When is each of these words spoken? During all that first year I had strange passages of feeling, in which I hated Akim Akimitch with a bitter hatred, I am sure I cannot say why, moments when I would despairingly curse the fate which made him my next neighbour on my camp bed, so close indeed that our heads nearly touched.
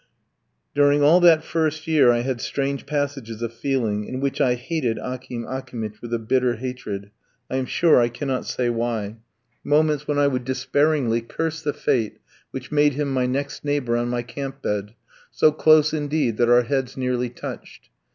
During 0.73 1.03
all 1.03 1.19
that 1.19 1.43
first 1.43 1.85
year 1.87 2.11
I 2.11 2.21
had 2.21 2.41
strange 2.41 2.87
passages 2.87 3.43
of 3.43 3.53
feeling, 3.53 4.05
in 4.05 4.19
which 4.19 4.41
I 4.41 4.55
hated 4.55 4.97
Akim 4.97 5.45
Akimitch 5.45 6.01
with 6.01 6.11
a 6.11 6.17
bitter 6.17 6.55
hatred, 6.55 7.11
I 7.51 7.57
am 7.57 7.67
sure 7.67 7.99
I 8.01 8.09
cannot 8.09 8.47
say 8.47 8.71
why, 8.71 9.17
moments 9.63 10.07
when 10.07 10.17
I 10.17 10.25
would 10.25 10.43
despairingly 10.43 11.21
curse 11.21 11.61
the 11.61 11.71
fate 11.71 12.17
which 12.49 12.71
made 12.71 12.93
him 12.93 13.13
my 13.13 13.27
next 13.27 13.63
neighbour 13.63 13.95
on 13.95 14.07
my 14.09 14.23
camp 14.23 14.63
bed, 14.63 14.95
so 15.29 15.51
close 15.51 15.93
indeed 15.93 16.37
that 16.37 16.49
our 16.49 16.63
heads 16.63 16.97
nearly 16.97 17.29
touched. 17.29 17.89